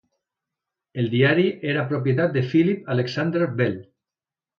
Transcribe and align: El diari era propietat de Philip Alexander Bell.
El 1.03 1.09
diari 1.11 1.43
era 1.73 1.83
propietat 1.91 2.33
de 2.39 2.43
Philip 2.53 2.89
Alexander 2.95 3.45
Bell. 3.61 3.77